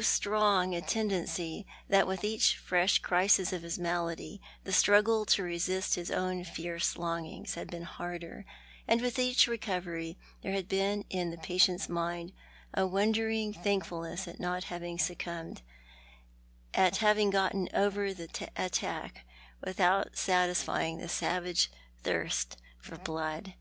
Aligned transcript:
strong 0.00 0.76
a 0.76 0.80
tendency 0.80 1.66
tliat 1.90 2.06
with 2.06 2.22
each 2.22 2.56
fresh 2.56 3.00
crisis 3.00 3.52
of 3.52 3.62
his 3.62 3.80
malady 3.80 4.40
the 4.62 4.70
struggle 4.70 5.24
to 5.24 5.42
resist 5.42 5.96
his 5.96 6.08
own 6.08 6.44
fierce 6.44 6.96
longings 6.96 7.56
had 7.56 7.68
been 7.68 7.82
harder, 7.82 8.44
and 8.86 9.00
with 9.00 9.18
each 9.18 9.48
recovery 9.48 10.16
there 10.42 10.52
had 10.52 10.68
been 10.68 11.04
in 11.10 11.32
the 11.32 11.36
patient's 11.38 11.88
mind 11.88 12.30
a 12.74 12.86
wondering 12.86 13.52
thankfulness 13.52 14.28
at 14.28 14.38
not 14.38 14.62
having 14.62 15.00
succumbed— 15.00 15.62
at 16.74 16.98
having 16.98 17.28
got 17.28 17.52
over 17.74 18.14
the 18.14 18.28
attack 18.54 19.26
without 19.64 20.16
satisfying 20.16 20.98
the 20.98 21.08
savage 21.08 21.72
thirst 22.04 22.56
for 22.78 22.96
blood. 22.98 23.54